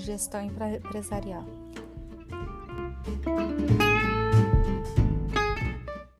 [0.00, 1.44] gestão empresarial.